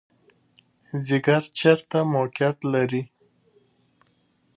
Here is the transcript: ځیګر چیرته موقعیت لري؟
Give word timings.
ځیګر 1.05 1.41
چیرته 1.57 1.99
موقعیت 2.13 2.57
لري؟ 2.73 3.01